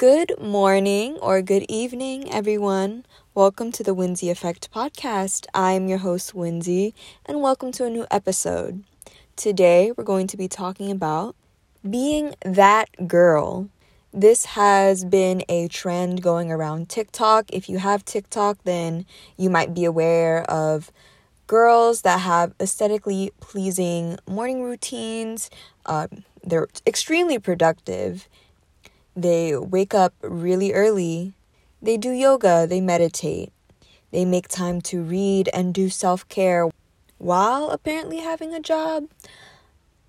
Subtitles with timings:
[0.00, 3.04] Good morning or good evening, everyone.
[3.34, 5.44] Welcome to the Winsy Effect podcast.
[5.52, 6.94] I'm your host, Winsy,
[7.26, 8.82] and welcome to a new episode.
[9.36, 11.36] Today, we're going to be talking about
[11.90, 13.68] being that girl.
[14.10, 17.50] This has been a trend going around TikTok.
[17.52, 19.04] If you have TikTok, then
[19.36, 20.90] you might be aware of
[21.46, 25.50] girls that have aesthetically pleasing morning routines.
[25.84, 26.06] Uh,
[26.42, 28.30] they're extremely productive
[29.16, 31.32] they wake up really early.
[31.82, 33.52] They do yoga, they meditate.
[34.12, 36.68] They make time to read and do self care
[37.18, 39.06] while apparently having a job.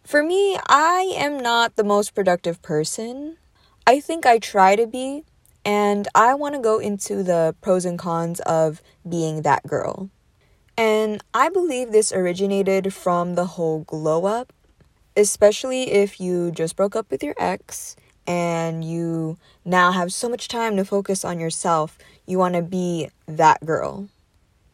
[0.04, 3.38] For me, I am not the most productive person.
[3.86, 5.24] I think I try to be,
[5.64, 10.10] and I want to go into the pros and cons of being that girl.
[10.78, 14.54] And I believe this originated from the whole glow up,
[15.16, 17.96] especially if you just broke up with your ex
[18.32, 23.10] and you now have so much time to focus on yourself, you want to be
[23.28, 24.08] that girl.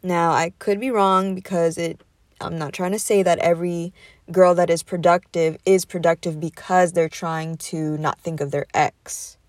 [0.04, 2.00] Now, I could be wrong because it
[2.40, 3.94] I'm not trying to say that every
[4.32, 9.40] girl that is productive is productive because they're trying to not think of their ex.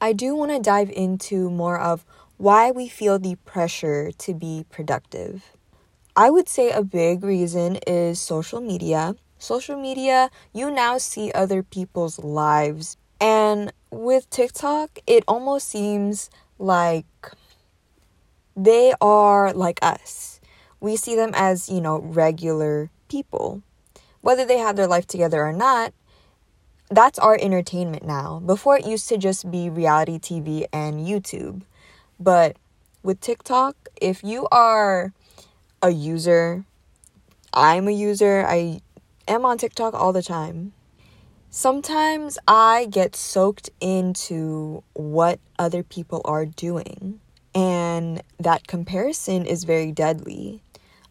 [0.00, 2.06] I do want to dive into more of
[2.38, 5.44] why we feel the pressure to be productive.
[6.16, 9.16] I would say a big reason is social media.
[9.38, 17.06] Social media, you now see other people's lives and with TikTok, it almost seems like
[18.56, 20.40] they are like us.
[20.80, 23.62] We see them as, you know, regular people.
[24.22, 25.92] Whether they have their life together or not,
[26.90, 28.40] that's our entertainment now.
[28.44, 31.62] Before it used to just be reality TV and YouTube.
[32.18, 32.56] But
[33.02, 35.12] with TikTok, if you are
[35.82, 36.64] a user,
[37.52, 38.80] I'm a user, I
[39.28, 40.72] am on TikTok all the time.
[41.52, 47.18] Sometimes I get soaked into what other people are doing,
[47.52, 50.62] and that comparison is very deadly.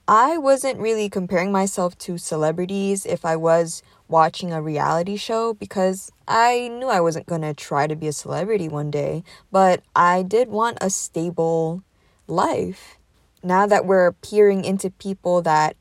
[0.07, 6.09] I wasn't really comparing myself to celebrities if I was watching a reality show because
[6.25, 10.23] I knew I wasn't going to try to be a celebrity one day, but I
[10.23, 11.83] did want a stable
[12.27, 12.97] life.
[13.43, 15.75] Now that we're peering into people that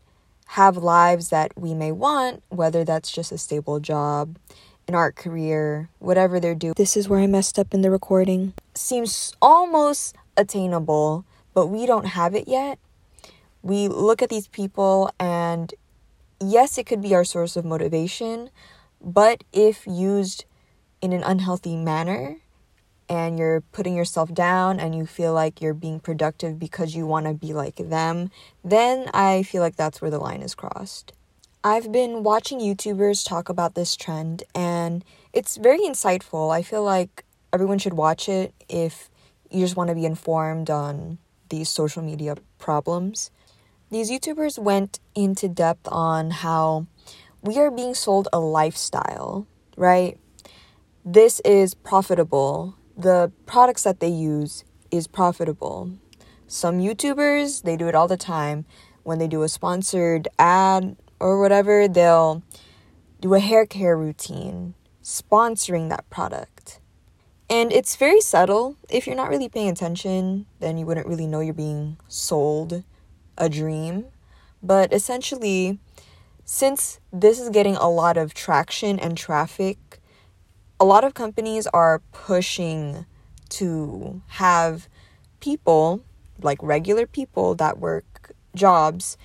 [0.53, 4.39] have lives that we may want, whether that's just a stable job,
[4.87, 6.73] an art career, whatever they're doing.
[6.75, 8.55] This is where I messed up in the recording.
[8.75, 12.79] Seems almost attainable, but we don't have it yet.
[13.63, 15.75] We look at these people, and
[16.41, 18.49] yes, it could be our source of motivation,
[19.03, 20.47] but if used
[21.03, 22.37] in an unhealthy manner,
[23.09, 27.27] and you're putting yourself down and you feel like you're being productive because you want
[27.27, 28.31] to be like them,
[28.65, 31.13] then I feel like that's where the line is crossed.
[31.65, 36.55] I've been watching YouTubers talk about this trend and it's very insightful.
[36.55, 39.11] I feel like everyone should watch it if
[39.51, 43.31] you just want to be informed on these social media problems.
[43.91, 46.87] These YouTubers went into depth on how
[47.43, 49.47] we are being sold a lifestyle,
[49.77, 50.19] right?
[51.05, 55.93] This is profitable the products that they use is profitable.
[56.49, 58.67] Some YouTubers, they do it all the time.
[59.05, 62.43] When they do a sponsored ad or whatever, they'll
[63.21, 66.81] do a hair care routine sponsoring that product.
[67.49, 68.77] And it's very subtle.
[68.91, 72.85] If you're not really paying attention, then you wouldn't really know you're being sold
[73.39, 74.07] a dream.
[74.63, 75.79] But essentially,
[76.45, 79.79] since this is getting a lot of traction and traffic
[80.81, 83.07] a lot of companies are pushing
[83.51, 84.89] to have
[85.41, 86.03] people,
[86.41, 89.17] like regular people that work jobs,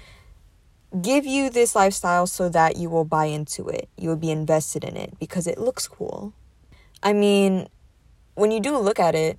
[1.02, 3.90] give you this lifestyle so that you will buy into it.
[3.98, 6.34] You will be invested in it because it looks cool.
[7.02, 7.68] I mean,
[8.36, 9.38] when you do look at it,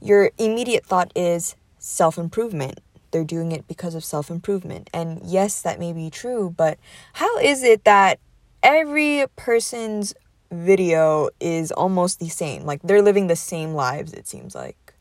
[0.00, 2.80] your immediate thought is self improvement.
[3.10, 4.90] They're doing it because of self improvement.
[4.92, 6.78] And yes, that may be true, but
[7.14, 8.18] how is it that
[8.62, 10.14] every person's
[10.50, 12.64] video is almost the same.
[12.64, 14.94] Like they're living the same lives, it seems like.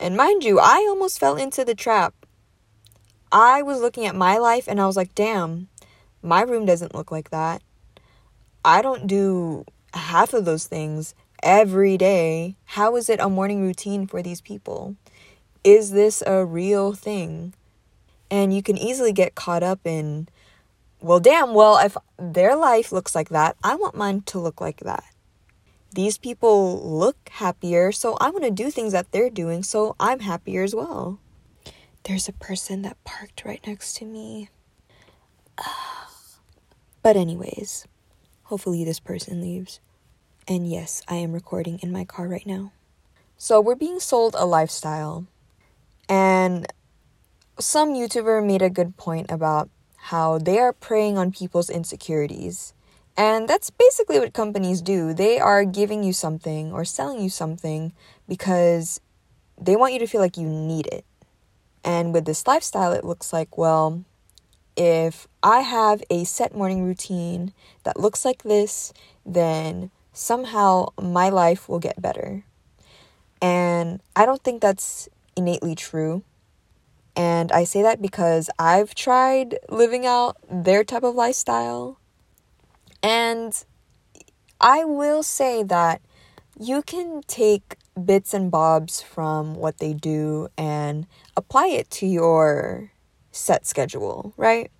[0.00, 2.14] And mind you, I almost fell into the trap.
[3.30, 5.68] I was looking at my life and I was like, damn,
[6.22, 7.62] my room doesn't look like that.
[8.64, 9.64] I don't do
[9.94, 12.56] half of those things every day.
[12.64, 14.96] How is it a morning routine for these people?
[15.64, 17.54] Is this a real thing?
[18.30, 20.28] And you can easily get caught up in
[21.00, 24.80] well, damn, well, if their life looks like that, I want mine to look like
[24.80, 25.04] that.
[25.94, 30.20] These people look happier, so I want to do things that they're doing, so I'm
[30.20, 31.18] happier as well.
[32.04, 34.50] There's a person that parked right next to me.
[37.02, 37.86] But, anyways,
[38.44, 39.80] hopefully this person leaves.
[40.46, 42.72] And yes, I am recording in my car right now.
[43.36, 45.26] So we're being sold a lifestyle.
[46.08, 46.66] And
[47.58, 49.68] some YouTuber made a good point about
[49.98, 52.72] how they are preying on people's insecurities.
[53.16, 55.12] And that's basically what companies do.
[55.12, 57.92] They are giving you something or selling you something
[58.28, 59.00] because
[59.60, 61.04] they want you to feel like you need it.
[61.84, 64.04] And with this lifestyle, it looks like, well,
[64.76, 67.52] if I have a set morning routine
[67.82, 68.92] that looks like this,
[69.26, 72.44] then somehow my life will get better.
[73.42, 76.22] And I don't think that's innately true.
[77.18, 81.98] And I say that because I've tried living out their type of lifestyle.
[83.02, 83.52] And
[84.60, 86.00] I will say that
[86.60, 87.74] you can take
[88.04, 92.92] bits and bobs from what they do and apply it to your
[93.32, 94.70] set schedule, right?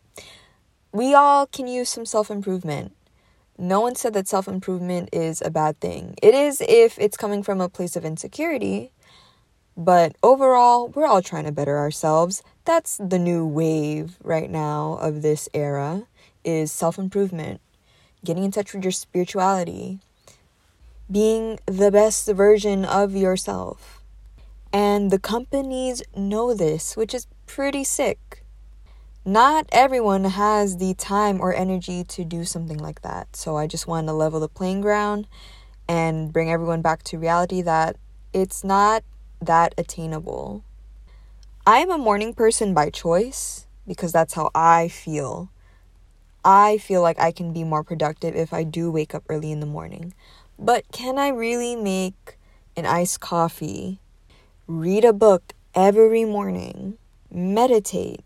[0.93, 2.95] We all can use some self improvement.
[3.59, 6.15] No one said that self improvement is a bad thing.
[6.23, 8.93] It is if it's coming from a place of insecurity.
[9.79, 12.43] But overall, we're all trying to better ourselves.
[12.65, 16.03] That's the new wave right now of this era
[16.45, 17.61] is self-improvement.
[18.25, 20.01] Getting in touch with your spirituality.
[21.11, 24.03] Being the best version of yourself.
[24.73, 28.43] And the companies know this, which is pretty sick
[29.29, 33.37] not everyone has the time or energy to do something like that.
[33.37, 35.27] So I just wanted to level the playing ground
[35.87, 37.97] and bring everyone back to reality that
[38.33, 39.05] it's not
[39.41, 40.65] that attainable.
[41.67, 45.51] I am a morning person by choice because that's how I feel.
[46.45, 49.61] I feel like I can be more productive if I do wake up early in
[49.61, 50.15] the morning.
[50.59, 52.39] But can I really make
[52.77, 54.01] an iced coffee,
[54.67, 56.97] read a book every morning,
[57.31, 58.25] meditate,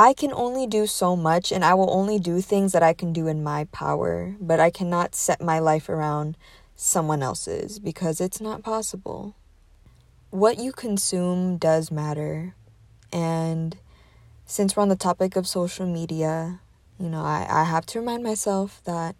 [0.00, 3.12] I can only do so much and I will only do things that I can
[3.12, 6.38] do in my power, but I cannot set my life around
[6.74, 9.34] someone else's because it's not possible.
[10.30, 12.54] What you consume does matter.
[13.12, 13.76] And
[14.46, 16.60] since we're on the topic of social media,
[17.00, 19.16] you know, I, I have to remind myself that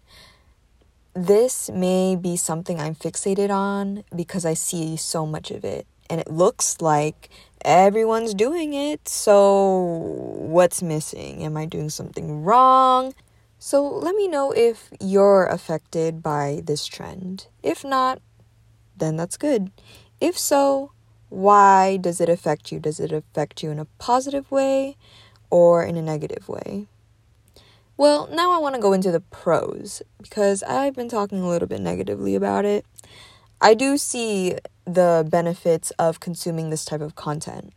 [1.13, 5.85] this may be something I'm fixated on because I see so much of it.
[6.09, 7.29] And it looks like
[7.65, 9.09] everyone's doing it.
[9.09, 9.73] So,
[10.37, 11.43] what's missing?
[11.43, 13.13] Am I doing something wrong?
[13.59, 17.47] So, let me know if you're affected by this trend.
[17.61, 18.21] If not,
[18.95, 19.71] then that's good.
[20.19, 20.91] If so,
[21.31, 22.79] why does it affect you?
[22.79, 24.97] Does it affect you in a positive way
[25.49, 26.87] or in a negative way?
[27.95, 31.69] Well, now I want to go into the pros because I've been talking a little
[31.69, 32.85] bit negatively about it.
[33.61, 37.71] I do see the benefits of consuming this type of content.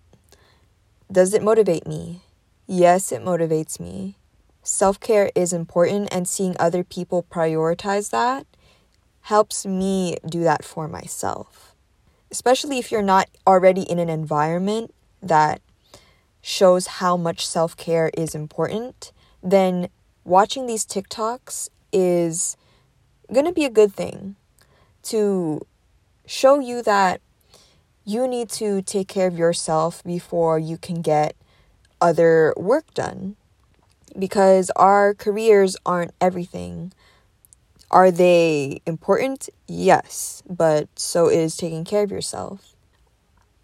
[1.12, 2.22] Does it motivate me?
[2.66, 4.16] Yes, it motivates me.
[4.64, 8.46] Self care is important, and seeing other people prioritize that
[9.20, 11.73] helps me do that for myself.
[12.34, 14.92] Especially if you're not already in an environment
[15.22, 15.60] that
[16.42, 19.88] shows how much self care is important, then
[20.24, 22.56] watching these TikToks is
[23.32, 24.34] going to be a good thing
[25.04, 25.64] to
[26.26, 27.20] show you that
[28.04, 31.36] you need to take care of yourself before you can get
[32.00, 33.36] other work done.
[34.18, 36.92] Because our careers aren't everything.
[37.90, 39.48] Are they important?
[39.68, 42.74] Yes, but so is taking care of yourself.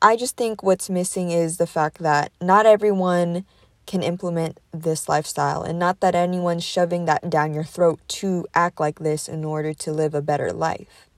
[0.02, 3.44] I just think what's missing is the fact that not everyone
[3.86, 8.78] can implement this lifestyle, and not that anyone's shoving that down your throat to act
[8.78, 11.08] like this in order to live a better life.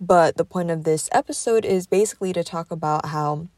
[0.00, 3.48] But the point of this episode is basically to talk about how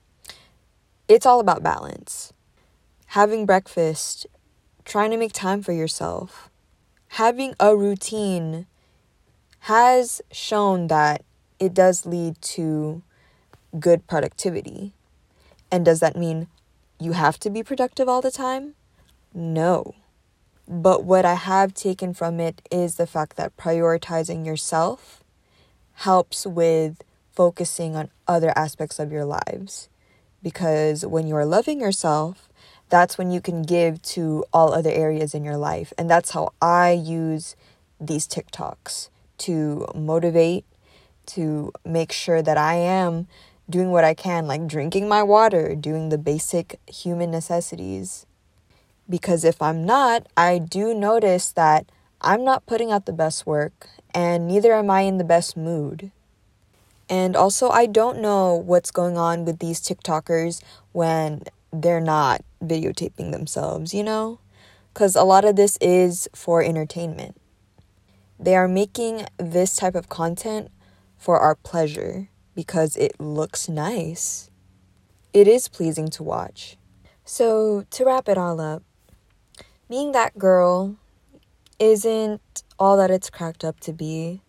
[1.09, 2.33] it's all about balance.
[3.09, 4.26] Having breakfast,
[4.85, 6.50] trying to make time for yourself,
[7.09, 8.66] having a routine
[9.64, 11.25] has shown that
[11.59, 13.02] it does lead to
[13.80, 14.92] good productivity.
[15.73, 16.49] And does that mean
[17.00, 18.75] you have to be productive all the time?
[19.33, 19.94] No.
[20.68, 25.25] But what I have taken from it is the fact that prioritizing yourself
[25.94, 27.02] helps with
[27.33, 29.88] focusing on other aspects of your lives.
[30.42, 32.50] Because when you're loving yourself,
[32.90, 35.90] that's when you can give to all other areas in your life.
[35.97, 37.56] And that's how I use
[37.99, 39.09] these TikToks
[39.44, 40.64] to motivate,
[41.26, 43.26] to make sure that I am
[43.68, 48.26] doing what I can, like drinking my water, doing the basic human necessities.
[49.08, 51.86] Because if I'm not, I do notice that
[52.20, 56.10] I'm not putting out the best work and neither am I in the best mood.
[57.08, 63.30] And also, I don't know what's going on with these TikTokers when they're not videotaping
[63.30, 64.38] themselves, you know?
[64.92, 67.36] Because a lot of this is for entertainment.
[68.38, 70.71] They are making this type of content
[71.17, 72.29] for our pleasure.
[72.55, 74.50] because it looks nice.
[75.33, 76.76] It is pleasing to watch.
[77.25, 78.83] So, to wrap it all up,
[79.88, 80.97] being that girl
[81.79, 84.43] isn't all that it's cracked up to be.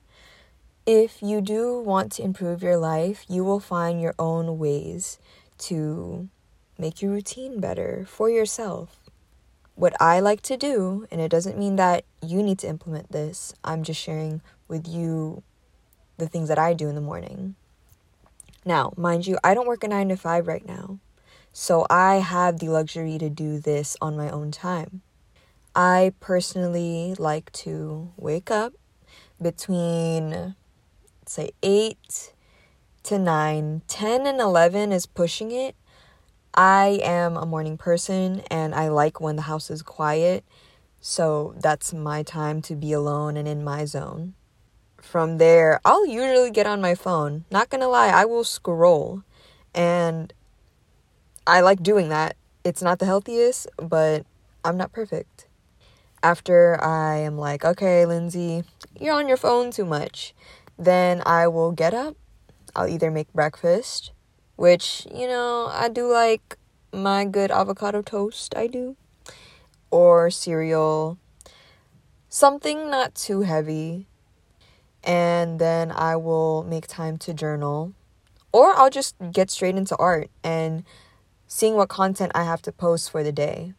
[0.85, 5.17] If you do want to improve your life, you will find your own ways
[5.57, 6.29] to
[6.77, 9.04] make your routine better for yourself.
[9.75, 13.53] What I like to do, and it doesn't mean that you need to implement this,
[13.63, 15.43] I'm just sharing with you
[16.17, 17.55] the things that I do in the morning.
[18.65, 20.99] Now, mind you, I don't work a nine to five right now,
[21.51, 25.01] so I have the luxury to do this on my own time.
[25.75, 28.73] I personally like to wake up
[29.41, 30.55] between,
[31.25, 32.31] say, 8
[33.03, 33.81] to 9.
[33.87, 35.75] 10 and 11 is pushing it.
[36.55, 40.43] I am a morning person and I like when the house is quiet.
[41.01, 44.33] So that's my time to be alone and in my zone.
[44.97, 47.45] From there, I'll usually get on my phone.
[47.51, 49.23] Not gonna lie, I will scroll.
[49.73, 50.33] And
[51.45, 52.35] I like doing that.
[52.63, 54.25] It's not the healthiest, but
[54.63, 55.47] I'm not perfect
[56.25, 58.63] after I am like, okay, Lindsay,
[58.99, 60.33] you're on your phone too much,
[60.75, 62.17] then I will get up.
[62.75, 64.11] I'll either make breakfast,
[64.55, 66.57] which, you know, I do like
[66.91, 68.95] my good avocado toast, I do,
[69.91, 71.17] or cereal,
[72.29, 74.07] something not too heavy.
[75.03, 77.93] And then I will make time to journal,
[78.51, 80.83] or I'll just get straight into art and
[81.45, 83.73] seeing what content I have to post for the day.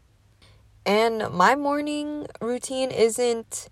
[0.85, 3.69] And my morning routine isn't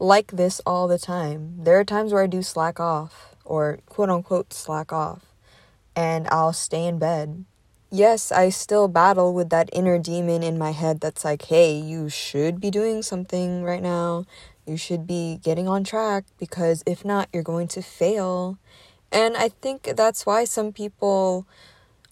[0.00, 1.62] like this all the time.
[1.62, 5.29] There are times where I do slack off, or quote unquote slack off,
[6.00, 7.44] and I'll stay in bed.
[7.90, 12.08] Yes, I still battle with that inner demon in my head that's like, hey, you
[12.08, 14.24] should be doing something right now.
[14.66, 18.56] You should be getting on track because if not, you're going to fail.
[19.12, 21.46] And I think that's why some people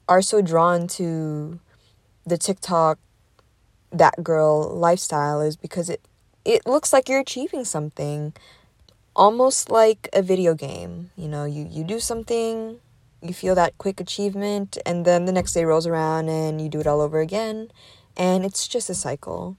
[0.06, 1.58] are so drawn to
[2.26, 2.98] the TikTok
[3.90, 6.02] that girl lifestyle is because it
[6.44, 8.34] it looks like you're achieving something
[9.16, 12.78] almost like a video game you know you you do something
[13.22, 16.80] you feel that quick achievement and then the next day rolls around and you do
[16.80, 17.70] it all over again
[18.16, 19.56] and it's just a cycle.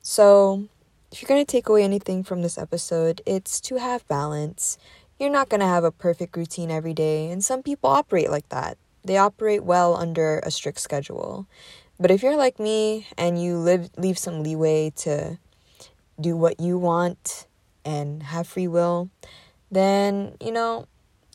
[0.00, 0.68] So
[1.10, 4.78] if you're going to take away anything from this episode it's to have balance.
[5.18, 8.48] You're not going to have a perfect routine every day and some people operate like
[8.48, 8.78] that.
[9.04, 11.46] They operate well under a strict schedule.
[12.00, 15.38] But if you're like me and you live leave some leeway to
[16.20, 17.46] do what you want
[17.84, 19.10] and have free will,
[19.70, 20.86] then, you know,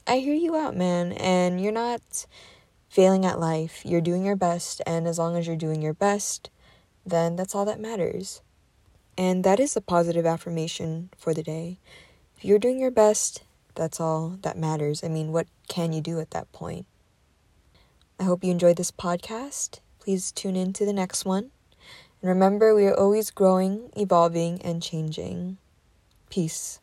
[0.07, 2.25] I hear you out, man, and you're not
[2.89, 3.81] failing at life.
[3.85, 6.49] You're doing your best, and as long as you're doing your best,
[7.05, 8.41] then that's all that matters.
[9.17, 11.79] And that is a positive affirmation for the day.
[12.37, 13.43] If you're doing your best,
[13.75, 15.03] that's all that matters.
[15.03, 16.85] I mean, what can you do at that point?
[18.19, 21.51] I hope you enjoyed this podcast Please tune in to the next one.
[22.21, 25.57] And remember, we are always growing, evolving, and changing.
[26.29, 26.79] Peace.